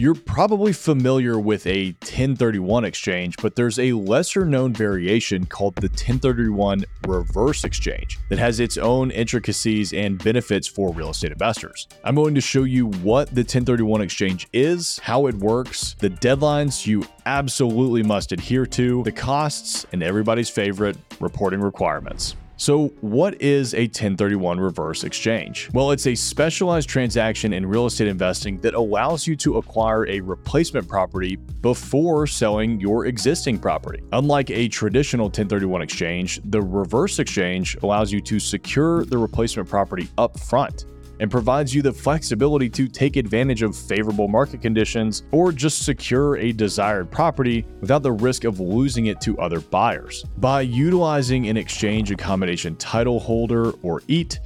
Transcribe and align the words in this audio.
You're 0.00 0.14
probably 0.14 0.72
familiar 0.72 1.38
with 1.38 1.66
a 1.66 1.88
1031 2.00 2.86
exchange, 2.86 3.36
but 3.36 3.54
there's 3.54 3.78
a 3.78 3.92
lesser 3.92 4.46
known 4.46 4.72
variation 4.72 5.44
called 5.44 5.74
the 5.74 5.88
1031 5.88 6.86
reverse 7.06 7.64
exchange 7.64 8.18
that 8.30 8.38
has 8.38 8.60
its 8.60 8.78
own 8.78 9.10
intricacies 9.10 9.92
and 9.92 10.16
benefits 10.24 10.66
for 10.66 10.90
real 10.94 11.10
estate 11.10 11.32
investors. 11.32 11.86
I'm 12.02 12.14
going 12.14 12.34
to 12.34 12.40
show 12.40 12.62
you 12.62 12.86
what 12.86 13.28
the 13.28 13.42
1031 13.42 14.00
exchange 14.00 14.48
is, 14.54 14.98
how 15.00 15.26
it 15.26 15.34
works, 15.34 15.96
the 15.98 16.08
deadlines 16.08 16.86
you 16.86 17.04
absolutely 17.26 18.02
must 18.02 18.32
adhere 18.32 18.64
to, 18.64 19.02
the 19.02 19.12
costs, 19.12 19.84
and 19.92 20.02
everybody's 20.02 20.48
favorite 20.48 20.96
reporting 21.20 21.60
requirements. 21.60 22.36
So, 22.60 22.88
what 23.00 23.40
is 23.40 23.72
a 23.72 23.84
1031 23.84 24.60
reverse 24.60 25.02
exchange? 25.04 25.70
Well, 25.72 25.92
it's 25.92 26.06
a 26.06 26.14
specialized 26.14 26.90
transaction 26.90 27.54
in 27.54 27.64
real 27.64 27.86
estate 27.86 28.06
investing 28.06 28.58
that 28.58 28.74
allows 28.74 29.26
you 29.26 29.34
to 29.36 29.56
acquire 29.56 30.06
a 30.06 30.20
replacement 30.20 30.86
property 30.86 31.36
before 31.36 32.26
selling 32.26 32.78
your 32.78 33.06
existing 33.06 33.60
property. 33.60 34.02
Unlike 34.12 34.50
a 34.50 34.68
traditional 34.68 35.28
1031 35.28 35.80
exchange, 35.80 36.38
the 36.44 36.60
reverse 36.60 37.18
exchange 37.18 37.78
allows 37.82 38.12
you 38.12 38.20
to 38.20 38.38
secure 38.38 39.06
the 39.06 39.16
replacement 39.16 39.66
property 39.66 40.10
up 40.18 40.38
front 40.38 40.84
and 41.20 41.30
provides 41.30 41.72
you 41.74 41.82
the 41.82 41.92
flexibility 41.92 42.68
to 42.70 42.88
take 42.88 43.16
advantage 43.16 43.62
of 43.62 43.76
favorable 43.76 44.26
market 44.26 44.60
conditions 44.60 45.22
or 45.30 45.52
just 45.52 45.84
secure 45.84 46.36
a 46.38 46.50
desired 46.50 47.10
property 47.10 47.64
without 47.80 48.02
the 48.02 48.10
risk 48.10 48.44
of 48.44 48.58
losing 48.58 49.06
it 49.06 49.20
to 49.20 49.38
other 49.38 49.60
buyers. 49.60 50.24
By 50.38 50.62
utilizing 50.62 51.48
an 51.48 51.56
exchange 51.56 52.10
accommodation 52.10 52.74
title 52.76 53.20
holder 53.20 53.70
or 53.82 54.02
EAT 54.08 54.40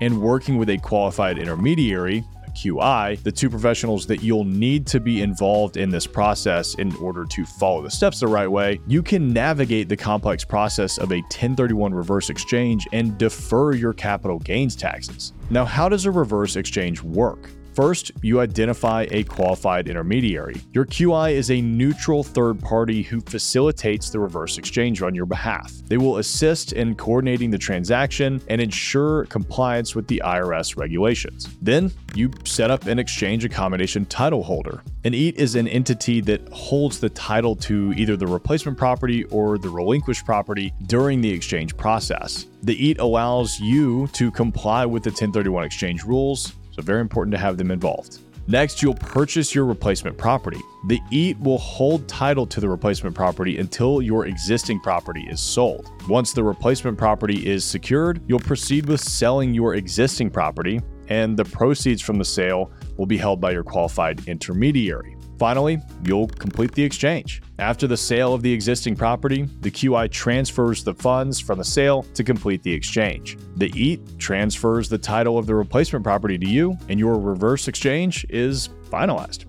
and 0.00 0.20
working 0.20 0.58
with 0.58 0.68
a 0.68 0.78
qualified 0.78 1.38
intermediary, 1.38 2.22
QI, 2.54 3.22
the 3.22 3.32
two 3.32 3.50
professionals 3.50 4.06
that 4.06 4.22
you'll 4.22 4.44
need 4.44 4.86
to 4.88 5.00
be 5.00 5.22
involved 5.22 5.76
in 5.76 5.90
this 5.90 6.06
process 6.06 6.74
in 6.74 6.94
order 6.96 7.24
to 7.24 7.44
follow 7.44 7.82
the 7.82 7.90
steps 7.90 8.20
the 8.20 8.26
right 8.26 8.50
way, 8.50 8.80
you 8.86 9.02
can 9.02 9.32
navigate 9.32 9.88
the 9.88 9.96
complex 9.96 10.44
process 10.44 10.98
of 10.98 11.12
a 11.12 11.20
1031 11.22 11.92
reverse 11.94 12.30
exchange 12.30 12.86
and 12.92 13.18
defer 13.18 13.72
your 13.72 13.92
capital 13.92 14.38
gains 14.38 14.76
taxes. 14.76 15.32
Now, 15.50 15.64
how 15.64 15.88
does 15.88 16.06
a 16.06 16.10
reverse 16.10 16.56
exchange 16.56 17.02
work? 17.02 17.50
First, 17.74 18.10
you 18.22 18.40
identify 18.40 19.06
a 19.10 19.24
qualified 19.24 19.88
intermediary. 19.88 20.60
Your 20.72 20.84
QI 20.84 21.32
is 21.32 21.50
a 21.50 21.60
neutral 21.60 22.24
third 22.24 22.60
party 22.60 23.02
who 23.02 23.20
facilitates 23.20 24.10
the 24.10 24.18
reverse 24.18 24.58
exchange 24.58 25.02
on 25.02 25.14
your 25.14 25.26
behalf. 25.26 25.72
They 25.86 25.96
will 25.96 26.18
assist 26.18 26.72
in 26.72 26.96
coordinating 26.96 27.50
the 27.50 27.58
transaction 27.58 28.40
and 28.48 28.60
ensure 28.60 29.26
compliance 29.26 29.94
with 29.94 30.08
the 30.08 30.22
IRS 30.24 30.76
regulations. 30.76 31.48
Then, 31.62 31.92
you 32.14 32.30
set 32.44 32.70
up 32.70 32.86
an 32.86 32.98
exchange 32.98 33.44
accommodation 33.44 34.06
title 34.06 34.42
holder. 34.42 34.82
An 35.04 35.14
EAT 35.14 35.36
is 35.36 35.54
an 35.54 35.68
entity 35.68 36.20
that 36.22 36.46
holds 36.48 36.98
the 36.98 37.08
title 37.10 37.54
to 37.56 37.94
either 37.96 38.16
the 38.16 38.26
replacement 38.26 38.76
property 38.76 39.24
or 39.24 39.56
the 39.56 39.68
relinquished 39.68 40.24
property 40.24 40.72
during 40.86 41.20
the 41.20 41.30
exchange 41.30 41.76
process. 41.76 42.46
The 42.62 42.74
EAT 42.86 42.98
allows 42.98 43.60
you 43.60 44.08
to 44.08 44.32
comply 44.32 44.84
with 44.84 45.04
the 45.04 45.10
1031 45.10 45.64
exchange 45.64 46.02
rules 46.02 46.54
so 46.78 46.82
very 46.82 47.00
important 47.00 47.32
to 47.32 47.38
have 47.38 47.56
them 47.56 47.70
involved. 47.70 48.20
Next, 48.46 48.82
you'll 48.82 48.94
purchase 48.94 49.54
your 49.54 49.66
replacement 49.66 50.16
property. 50.16 50.60
The 50.86 51.00
EAT 51.10 51.38
will 51.40 51.58
hold 51.58 52.08
title 52.08 52.46
to 52.46 52.60
the 52.60 52.68
replacement 52.68 53.14
property 53.14 53.58
until 53.58 54.00
your 54.00 54.26
existing 54.26 54.80
property 54.80 55.26
is 55.28 55.40
sold. 55.40 55.90
Once 56.08 56.32
the 56.32 56.42
replacement 56.42 56.96
property 56.96 57.46
is 57.46 57.62
secured, 57.64 58.22
you'll 58.26 58.38
proceed 58.38 58.86
with 58.86 59.00
selling 59.00 59.52
your 59.52 59.74
existing 59.74 60.30
property, 60.30 60.80
and 61.08 61.36
the 61.36 61.44
proceeds 61.44 62.00
from 62.00 62.16
the 62.16 62.24
sale 62.24 62.70
will 62.96 63.06
be 63.06 63.18
held 63.18 63.38
by 63.40 63.50
your 63.50 63.64
qualified 63.64 64.26
intermediary. 64.26 65.17
Finally, 65.38 65.80
you'll 66.04 66.26
complete 66.26 66.72
the 66.72 66.82
exchange. 66.82 67.42
After 67.60 67.86
the 67.86 67.96
sale 67.96 68.34
of 68.34 68.42
the 68.42 68.52
existing 68.52 68.96
property, 68.96 69.42
the 69.60 69.70
QI 69.70 70.10
transfers 70.10 70.82
the 70.82 70.94
funds 70.94 71.38
from 71.38 71.58
the 71.58 71.64
sale 71.64 72.02
to 72.14 72.24
complete 72.24 72.62
the 72.64 72.72
exchange. 72.72 73.38
The 73.56 73.72
EAT 73.76 74.18
transfers 74.18 74.88
the 74.88 74.98
title 74.98 75.38
of 75.38 75.46
the 75.46 75.54
replacement 75.54 76.04
property 76.04 76.38
to 76.38 76.46
you, 76.46 76.76
and 76.88 76.98
your 76.98 77.18
reverse 77.18 77.68
exchange 77.68 78.26
is 78.28 78.68
finalized. 78.90 79.44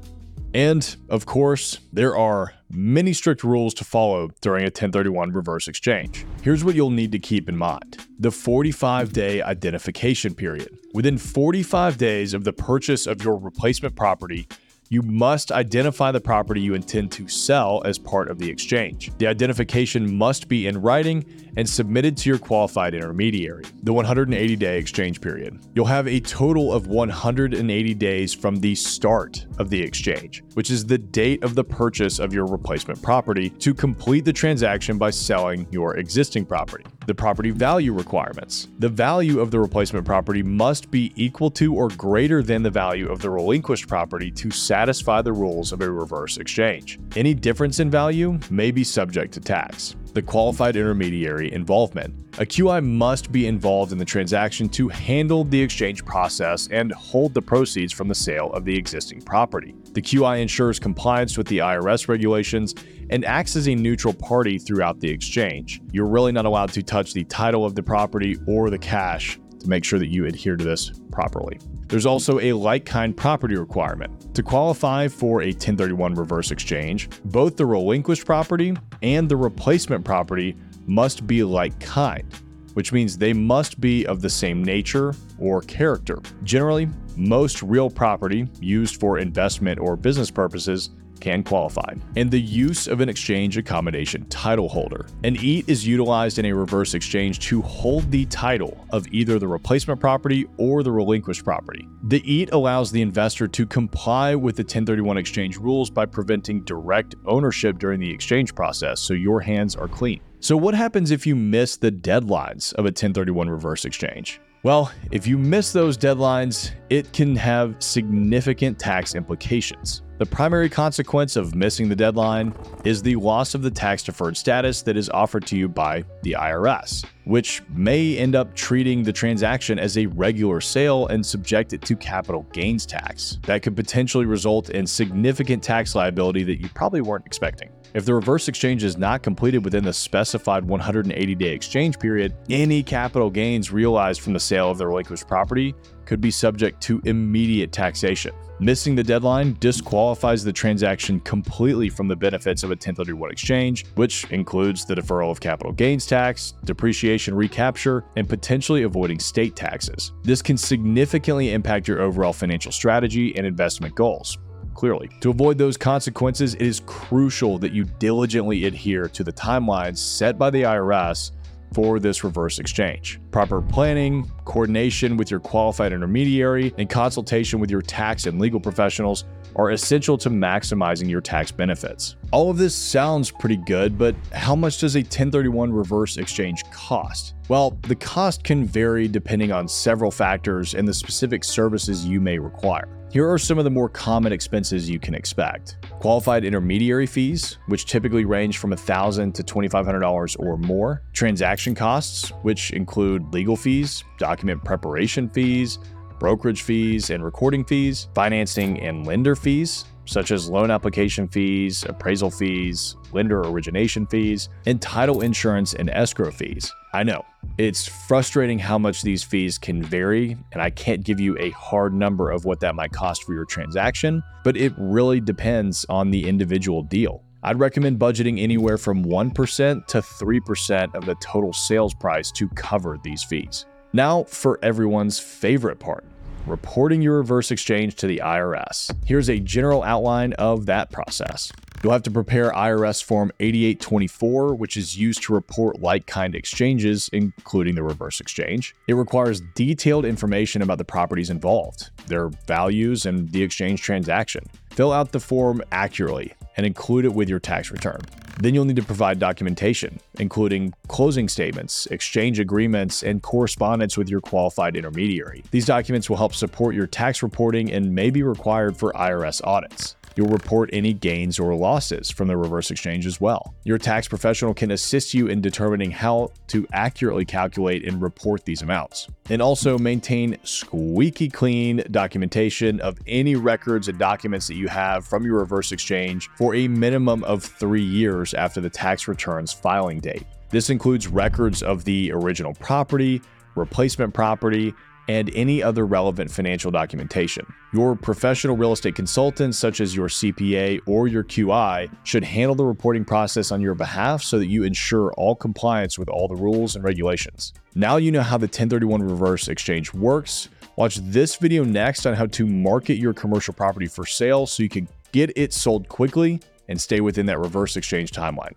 And 0.54 0.96
of 1.10 1.26
course, 1.26 1.80
there 1.94 2.16
are 2.16 2.54
many 2.72 3.14
strict 3.14 3.44
rules 3.44 3.74
to 3.76 3.84
follow 3.84 4.30
during 4.42 4.64
a 4.64 4.68
1031 4.68 5.32
reverse 5.32 5.68
exchange. 5.68 6.26
Here's 6.42 6.64
what 6.64 6.76
you'll 6.76 6.90
need 6.90 7.12
to 7.12 7.20
keep 7.20 7.50
in 7.50 7.58
mind 7.58 7.98
the 8.20 8.32
45 8.32 9.14
day 9.14 9.42
identification 9.42 10.34
period. 10.34 10.78
Within 10.94 11.18
45 11.18 11.98
days 11.98 12.34
of 12.34 12.44
the 12.44 12.54
purchase 12.54 13.08
of 13.08 13.24
your 13.24 13.38
replacement 13.38 13.96
property, 13.96 14.48
you 14.92 15.04
must 15.04 15.52
identify 15.52 16.12
the 16.12 16.20
property 16.20 16.60
you 16.60 16.74
intend 16.74 17.12
to 17.12 17.28
sell 17.28 17.84
as 17.86 18.00
part 18.00 18.28
of 18.30 18.40
the 18.40 18.50
exchange. 18.50 19.12
The 19.20 19.28
identification 19.28 20.18
must 20.18 20.48
be 20.48 20.66
in 20.66 20.82
writing 20.82 21.24
and 21.58 21.70
submitted 21.70 22.18
to 22.18 22.30
your 22.30 22.40
qualified 22.40 22.96
intermediary. 22.96 23.66
The 23.84 23.94
180 23.94 24.56
day 24.56 24.80
exchange 24.80 25.22
period. 25.22 25.60
You'll 25.76 25.86
have 25.86 26.08
a 26.08 26.20
total 26.22 26.74
of 26.74 26.88
180 26.88 27.94
days 27.94 28.34
from 28.34 28.56
the 28.56 28.74
start 28.74 29.46
of 29.60 29.70
the 29.70 29.80
exchange, 29.80 30.44
which 30.56 30.72
is 30.72 30.86
the 30.86 30.98
date 30.98 31.44
of 31.44 31.54
the 31.54 31.64
purchase 31.64 32.18
of 32.18 32.34
your 32.34 32.46
replacement 32.46 33.02
property, 33.02 33.52
to 33.52 33.74
complete 33.76 34.26
the 34.26 34.34
transaction 34.34 34.98
by 34.98 35.12
selling 35.12 35.68
your 35.70 35.98
existing 35.98 36.46
property. 36.46 36.86
The 37.10 37.16
property 37.16 37.50
value 37.50 37.92
requirements. 37.92 38.68
The 38.78 38.88
value 38.88 39.40
of 39.40 39.50
the 39.50 39.60
replacement 39.60 40.06
property 40.06 40.44
must 40.44 40.92
be 40.92 41.12
equal 41.16 41.50
to 41.50 41.74
or 41.74 41.88
greater 41.88 42.44
than 42.44 42.62
the 42.62 42.70
value 42.70 43.10
of 43.10 43.20
the 43.20 43.32
relinquished 43.32 43.88
property 43.88 44.30
to 44.30 44.52
satisfy 44.52 45.24
the 45.24 45.34
rules 45.34 45.72
of 45.72 45.82
a 45.82 45.90
reverse 45.90 46.38
exchange. 46.38 47.00
Any 47.16 47.34
difference 47.34 47.80
in 47.80 47.90
value 47.90 48.38
may 48.52 48.70
be 48.70 48.84
subject 48.84 49.34
to 49.34 49.40
tax 49.40 49.96
the 50.14 50.22
qualified 50.22 50.76
intermediary 50.76 51.52
involvement. 51.52 52.14
A 52.40 52.46
QI 52.46 52.84
must 52.84 53.32
be 53.32 53.48
involved 53.48 53.92
in 53.92 53.98
the 53.98 54.06
transaction 54.06 54.70
to 54.70 54.88
handle 54.88 55.44
the 55.44 55.62
exchange 55.62 56.04
process 56.06 56.68
and 56.72 56.92
hold 56.92 57.34
the 57.34 57.42
proceeds 57.42 57.94
from 57.94 58.08
the 58.08 58.16
sale 58.16 58.52
of 58.54 58.66
the 58.66 58.76
existing 58.76 59.22
property. 59.22 59.76
The 59.94 60.02
QI 60.02 60.42
ensures 60.42 60.80
compliance 60.80 61.38
with 61.38 61.48
the 61.48 61.60
IRS 61.60 62.08
regulations 62.08 62.76
and 63.10 63.26
acts 63.26 63.56
as 63.56 63.68
a 63.68 63.76
neutral 63.76 64.14
party 64.14 64.60
throughout 64.60 65.00
the 65.00 65.10
exchange. 65.10 65.82
You're 65.92 66.08
really 66.08 66.32
not 66.32 66.46
allowed 66.46 66.72
to 66.74 66.84
touch 66.84 67.14
the 67.14 67.24
title 67.24 67.66
of 67.66 67.76
the 67.76 67.84
property 67.84 68.38
or 68.48 68.70
the 68.70 68.78
cash 68.78 69.40
to 69.60 69.68
make 69.68 69.84
sure 69.84 70.00
that 70.00 70.08
you 70.08 70.26
adhere 70.26 70.56
to 70.56 70.64
this 70.64 70.92
properly. 71.12 71.60
There's 71.88 72.06
also 72.06 72.40
a 72.40 72.54
like 72.54 72.86
kind 72.86 73.18
property 73.18 73.56
requirement. 73.56 74.36
To 74.36 74.44
qualify 74.44 75.08
for 75.08 75.42
a 75.42 75.48
1031 75.48 76.14
reverse 76.14 76.52
exchange, 76.52 77.10
both 77.26 77.58
the 77.58 77.66
relinquished 77.66 78.26
property 78.26 78.76
and 79.02 79.28
the 79.28 79.36
replacement 79.36 80.06
property 80.06 80.56
must 80.86 81.26
be 81.26 81.44
like 81.44 81.80
kind, 81.80 82.32
which 82.80 82.94
means 82.94 83.18
they 83.18 83.34
must 83.34 83.82
be 83.82 84.06
of 84.06 84.22
the 84.22 84.30
same 84.30 84.64
nature 84.64 85.14
or 85.38 85.60
character. 85.64 86.18
Generally, 86.46 86.88
most 87.18 87.62
real 87.62 87.90
property 87.90 88.48
used 88.62 89.02
for 89.02 89.18
investment 89.18 89.78
or 89.82 89.98
business 89.98 90.32
purposes 90.32 90.90
can 91.20 91.44
qualify. 91.44 91.94
And 92.16 92.32
the 92.32 92.40
use 92.40 92.88
of 92.88 93.02
an 93.02 93.10
exchange 93.10 93.58
accommodation 93.58 94.26
title 94.26 94.70
holder. 94.70 95.08
An 95.24 95.36
EAT 95.36 95.66
is 95.68 95.86
utilized 95.86 96.40
in 96.40 96.46
a 96.46 96.54
reverse 96.54 96.94
exchange 96.94 97.40
to 97.40 97.62
hold 97.62 98.10
the 98.12 98.26
title 98.26 98.86
of 98.92 99.08
either 99.12 99.40
the 99.40 99.48
replacement 99.48 100.00
property 100.00 100.48
or 100.58 100.84
the 100.84 100.92
relinquished 100.92 101.44
property. 101.44 101.88
The 102.04 102.24
EAT 102.32 102.52
allows 102.52 102.92
the 102.92 103.02
investor 103.02 103.48
to 103.48 103.66
comply 103.66 104.36
with 104.36 104.56
the 104.56 104.64
1031 104.64 105.18
exchange 105.18 105.58
rules 105.58 105.90
by 105.90 106.06
preventing 106.06 106.64
direct 106.64 107.16
ownership 107.26 107.78
during 107.78 108.00
the 108.00 108.10
exchange 108.10 108.56
process, 108.56 109.00
so 109.00 109.14
your 109.14 109.42
hands 109.42 109.76
are 109.76 109.88
clean. 109.88 110.22
So, 110.42 110.56
what 110.56 110.74
happens 110.74 111.12
if 111.12 111.28
you 111.28 111.36
miss 111.36 111.76
the 111.76 111.92
deadlines 111.92 112.74
of 112.74 112.86
a 112.86 112.94
1031 112.94 113.50
reverse 113.50 113.84
exchange? 113.84 114.40
Well, 114.64 114.92
if 115.12 115.26
you 115.26 115.38
miss 115.38 115.72
those 115.72 115.98
deadlines, 115.98 116.72
it 116.90 117.14
can 117.14 117.36
have 117.38 117.76
significant 117.80 118.78
tax 118.78 119.16
implications. 119.16 120.02
The 120.20 120.26
primary 120.26 120.68
consequence 120.68 121.38
of 121.38 121.56
missing 121.56 121.88
the 121.88 121.96
deadline 121.96 122.54
is 122.84 123.02
the 123.02 123.16
loss 123.16 123.56
of 123.56 123.62
the 123.62 123.72
tax 123.72 124.04
deferred 124.04 124.36
status 124.36 124.82
that 124.82 124.98
is 124.98 125.10
offered 125.10 125.46
to 125.46 125.56
you 125.56 125.70
by 125.70 126.04
the 126.24 126.36
IRS, 126.38 127.06
which 127.24 127.62
may 127.70 128.18
end 128.18 128.36
up 128.36 128.54
treating 128.54 129.02
the 129.02 129.14
transaction 129.14 129.80
as 129.80 129.98
a 129.98 130.08
regular 130.08 130.60
sale 130.60 131.08
and 131.08 131.26
subject 131.26 131.72
it 131.72 131.82
to 131.84 131.96
capital 131.96 132.46
gains 132.52 132.86
tax. 132.86 133.40
That 133.44 133.62
could 133.62 133.78
potentially 133.78 134.26
result 134.26 134.72
in 134.72 134.86
significant 134.86 135.64
tax 135.64 135.96
liability 135.96 136.44
that 136.44 136.60
you 136.60 136.68
probably 136.76 137.00
weren't 137.00 137.26
expecting. 137.26 137.70
If 137.94 138.04
the 138.04 138.14
reverse 138.14 138.50
exchange 138.50 138.84
is 138.84 138.98
not 138.98 139.24
completed 139.24 139.64
within 139.64 139.86
the 139.86 139.94
specified 139.94 140.66
180 140.66 141.36
day 141.36 141.54
exchange 141.54 141.98
period, 141.98 142.36
any 142.50 142.84
capital 142.84 143.30
gains 143.30 143.72
realized 143.72 144.20
from 144.20 144.34
the 144.34 144.40
sale 144.40 144.70
of 144.70 144.78
the 144.78 144.86
relinquished 144.86 145.30
property 145.30 145.74
could 146.10 146.20
be 146.20 146.32
subject 146.32 146.82
to 146.82 147.00
immediate 147.06 147.72
taxation. 147.72 148.32
Missing 148.60 148.96
the 148.96 149.04
deadline 149.04 149.56
disqualifies 149.60 150.44
the 150.44 150.52
transaction 150.52 151.20
completely 151.20 151.88
from 151.88 152.08
the 152.08 152.16
benefits 152.16 152.64
of 152.64 152.72
a 152.72 152.74
1031 152.74 153.30
exchange, 153.32 153.86
which 153.94 154.26
includes 154.32 154.86
the 154.86 154.96
deferral 154.96 155.30
of 155.30 155.40
capital 155.40 155.72
gains 155.72 156.08
tax, 156.08 156.56
depreciation 156.66 157.36
recapture, 157.36 158.06
and 158.16 158.28
potentially 158.28 158.84
avoiding 158.84 159.20
state 159.20 159.56
taxes. 159.56 160.12
This 160.24 160.42
can 160.42 160.58
significantly 160.58 161.54
impact 161.54 161.88
your 161.88 162.02
overall 162.02 162.34
financial 162.34 162.72
strategy 162.72 163.38
and 163.38 163.46
investment 163.46 163.94
goals 163.94 164.40
clearly. 164.74 165.10
To 165.20 165.30
avoid 165.30 165.58
those 165.58 165.78
consequences, 165.78 166.56
it 166.56 166.62
is 166.62 166.82
crucial 166.86 167.60
that 167.60 167.74
you 167.74 167.84
diligently 168.00 168.66
adhere 168.66 169.10
to 169.10 169.24
the 169.24 169.34
timelines 169.34 169.98
set 169.98 170.40
by 170.40 170.50
the 170.50 170.64
IRS 170.64 171.32
for 171.74 172.00
this 172.00 172.24
reverse 172.24 172.60
exchange. 172.60 173.20
Proper 173.32 173.62
planning, 173.62 174.30
coordination 174.46 175.18
with 175.18 175.32
your 175.32 175.40
qualified 175.40 175.94
intermediary, 175.94 176.74
and 176.78 176.90
consultation 176.90 177.60
with 177.60 177.70
your 177.70 177.82
tax 177.82 178.26
and 178.26 178.40
legal 178.40 178.60
professionals 178.60 179.26
are 179.56 179.72
essential 179.72 180.18
to 180.18 180.30
maximizing 180.30 181.10
your 181.10 181.22
tax 181.22 181.52
benefits. 181.52 182.16
All 182.32 182.50
of 182.50 182.58
this 182.58 182.76
sounds 182.76 183.32
pretty 183.32 183.58
good, 183.58 183.98
but 183.98 184.16
how 184.32 184.56
much 184.56 184.80
does 184.80 184.96
a 184.96 185.00
1031 185.00 185.72
reverse 185.72 186.18
exchange 186.18 186.64
cost? 186.72 187.36
Well, 187.48 187.78
the 187.88 187.96
cost 187.96 188.44
can 188.44 188.66
vary 188.66 189.08
depending 189.08 189.52
on 189.52 189.68
several 189.68 190.12
factors 190.12 190.76
and 190.76 190.88
the 190.88 190.94
specific 190.94 191.44
services 191.44 192.06
you 192.06 192.22
may 192.22 192.38
require. 192.38 192.99
Here 193.12 193.28
are 193.28 193.40
some 193.40 193.58
of 193.58 193.64
the 193.64 193.72
more 193.72 193.90
common 193.90 194.32
expenses 194.32 194.88
you 194.88 195.00
can 195.00 195.16
expect. 195.16 195.78
Qualified 196.00 196.46
intermediary 196.46 197.08
fees, 197.08 197.58
which 197.66 197.86
typically 197.86 198.24
range 198.24 198.60
from 198.60 198.70
$1,000 198.70 199.34
to 199.34 199.44
$2,500 199.44 200.36
or 200.40 200.58
more. 200.58 201.02
Transaction 201.12 201.74
costs, 201.74 202.30
which 202.44 202.70
include 202.70 203.34
legal 203.34 203.56
fees, 203.56 204.04
document 204.20 204.64
preparation 204.64 205.28
fees, 205.28 205.80
brokerage 206.20 206.62
fees 206.62 207.10
and 207.10 207.24
recording 207.26 207.66
fees, 207.66 208.10
financing 208.14 208.80
and 208.82 209.08
lender 209.08 209.36
fees, 209.36 209.86
such 210.06 210.30
as 210.30 210.48
loan 210.48 210.70
application 210.70 211.28
fees, 211.28 211.84
appraisal 211.90 212.30
fees, 212.30 212.96
lender 213.12 213.42
origination 213.42 214.06
fees, 214.06 214.50
and 214.68 214.80
title 214.84 215.22
insurance 215.22 215.74
and 215.74 215.90
escrow 215.90 216.30
fees. 216.30 216.72
I 216.92 217.04
know, 217.04 217.24
it's 217.60 217.88
frustrating 217.88 218.58
how 218.58 218.80
much 218.80 219.04
these 219.04 219.24
fees 219.24 219.60
can 219.60 219.84
vary, 219.84 220.38
and 220.52 220.60
I 220.60 220.72
can't 220.72 221.04
give 221.04 221.20
you 221.20 221.38
a 221.38 221.52
hard 221.52 221.94
number 221.94 222.32
of 222.32 222.46
what 222.46 222.62
that 222.62 222.74
might 222.74 222.92
cost 222.92 223.24
for 223.24 223.36
your 223.36 223.46
transaction, 223.46 224.24
but 224.44 224.58
it 224.58 224.74
really 224.76 225.20
depends 225.20 225.86
on 225.88 226.10
the 226.10 226.28
individual 226.28 226.82
deal. 226.82 227.22
I'd 227.44 227.60
recommend 227.60 228.00
budgeting 228.00 228.42
anywhere 228.42 228.80
from 228.80 229.06
1% 229.06 229.86
to 229.86 229.98
3% 230.00 230.96
of 230.96 231.06
the 231.06 231.16
total 231.22 231.54
sales 231.54 231.94
price 231.94 232.32
to 232.32 232.50
cover 232.50 232.98
these 233.04 233.24
fees. 233.24 233.68
Now, 233.94 234.24
for 234.24 234.58
everyone's 234.64 235.20
favorite 235.20 235.80
part 235.80 236.06
reporting 236.48 237.02
your 237.02 237.18
reverse 237.18 237.52
exchange 237.52 237.96
to 237.96 238.08
the 238.08 238.22
IRS. 238.24 238.92
Here's 239.06 239.30
a 239.30 239.40
general 239.40 239.84
outline 239.84 240.34
of 240.34 240.66
that 240.66 240.90
process. 240.92 241.52
You'll 241.82 241.94
have 241.94 242.04
to 242.04 242.12
prepare 242.12 242.52
IRS 242.52 243.02
Form 243.02 243.32
8824, 243.40 244.56
which 244.56 244.76
is 244.76 244.98
used 244.98 245.24
to 245.24 245.34
report 245.34 245.80
like 245.80 246.08
kind 246.08 246.36
exchanges, 246.36 247.10
including 247.14 247.76
the 247.76 247.84
reverse 247.84 248.20
exchange. 248.20 248.76
It 248.88 248.96
requires 248.96 249.42
detailed 249.56 250.04
information 250.04 250.62
about 250.62 250.78
the 250.78 250.84
properties 250.84 251.30
involved, 251.30 251.90
their 252.08 252.28
values, 252.48 253.06
and 253.06 253.32
the 253.32 253.42
exchange 253.42 253.82
transaction. 253.82 254.46
Fill 254.72 254.92
out 254.92 255.14
the 255.14 255.22
form 255.22 255.62
accurately 255.72 256.34
and 256.58 256.66
include 256.66 257.06
it 257.06 257.14
with 257.14 257.30
your 257.30 257.40
tax 257.40 257.72
return. 257.72 258.02
Then 258.42 258.54
you'll 258.54 258.66
need 258.66 258.76
to 258.78 258.84
provide 258.84 259.20
documentation, 259.20 260.00
including 260.20 260.74
closing 260.88 261.30
statements, 261.30 261.86
exchange 261.88 262.40
agreements, 262.40 263.04
and 263.04 263.22
correspondence 263.22 263.98
with 263.98 264.10
your 264.10 264.22
qualified 264.22 264.76
intermediary. 264.76 265.44
These 265.52 265.66
documents 265.66 266.10
will 266.10 266.18
help 266.18 266.34
support 266.34 266.76
your 266.76 266.88
tax 266.88 267.24
reporting 267.24 267.72
and 267.72 267.94
may 267.94 268.10
be 268.10 268.24
required 268.24 268.78
for 268.78 268.92
IRS 268.94 269.42
audits. 269.46 269.96
You'll 270.20 270.28
report 270.28 270.70
any 270.74 270.92
gains 270.92 271.40
or 271.40 271.56
losses 271.56 272.12
from 272.12 272.28
the 272.28 272.36
reverse 272.36 272.72
exchange 272.72 273.06
as 273.06 273.22
well. 273.22 273.54
Your 273.64 273.78
tax 273.78 274.06
professional 274.06 274.54
can 274.54 274.72
assist 274.72 275.14
you 275.14 275.28
in 275.28 275.40
determining 275.40 275.92
how 275.92 276.34
to 276.48 276.68
accurately 276.74 277.24
calculate 277.24 277.88
and 277.88 278.02
report 278.02 278.44
these 278.44 278.62
amounts. 278.62 279.08
And 279.30 279.42
also 279.42 279.78
maintain 279.78 280.38
squeaky 280.44 281.30
clean 281.30 281.84
documentation 281.90 282.82
of 282.82 282.98
any 283.08 283.38
records 283.38 283.88
and 283.88 283.98
documents 283.98 284.48
that 284.48 284.56
you 284.56 284.68
have 284.68 285.06
from 285.06 285.26
your 285.26 285.38
reverse 285.38 285.72
exchange 285.72 286.30
for 286.36 286.54
a 286.54 286.68
minimum 286.68 287.24
of 287.24 287.42
three 287.42 287.82
years 287.82 288.34
after 288.34 288.60
the 288.60 288.70
tax 288.70 289.08
returns 289.08 289.54
filing 289.54 290.02
date. 290.02 290.26
This 290.50 290.70
includes 290.70 291.08
records 291.08 291.64
of 291.64 291.86
the 291.86 292.12
original 292.12 292.54
property, 292.56 293.22
replacement 293.56 294.14
property, 294.14 294.74
and 295.10 295.32
any 295.34 295.64
other 295.64 295.88
relevant 295.88 296.30
financial 296.30 296.70
documentation. 296.70 297.44
Your 297.74 297.96
professional 297.96 298.56
real 298.56 298.74
estate 298.74 298.94
consultant, 298.94 299.56
such 299.56 299.82
as 299.82 299.96
your 299.96 300.08
CPA 300.08 300.82
or 300.86 301.08
your 301.08 301.24
QI, 301.24 301.90
should 302.04 302.24
handle 302.24 302.54
the 302.54 302.64
reporting 302.64 303.04
process 303.04 303.52
on 303.52 303.60
your 303.60 303.74
behalf 303.74 304.22
so 304.22 304.38
that 304.38 304.46
you 304.46 304.64
ensure 304.64 305.12
all 305.14 305.36
compliance 305.36 305.98
with 305.98 306.10
all 306.10 306.28
the 306.28 306.36
rules 306.36 306.76
and 306.76 306.84
regulations. 306.84 307.54
Now 307.74 307.98
you 307.98 308.12
know 308.12 308.22
how 308.22 308.38
the 308.38 308.46
1031 308.46 309.02
reverse 309.02 309.48
exchange 309.48 309.92
works. 309.96 310.48
Watch 310.76 310.98
this 310.98 311.38
video 311.38 311.64
next 311.64 312.06
on 312.06 312.14
how 312.14 312.28
to 312.28 312.46
market 312.46 312.98
your 312.98 313.14
commercial 313.14 313.56
property 313.56 313.88
for 313.88 314.06
sale 314.06 314.46
so 314.46 314.62
you 314.62 314.70
can 314.70 314.88
get 315.12 315.36
it 315.36 315.54
sold 315.54 315.90
quickly 315.90 316.40
and 316.68 316.80
stay 316.80 317.02
within 317.02 317.26
that 317.26 317.40
reverse 317.40 317.76
exchange 317.78 318.12
timeline. 318.12 318.54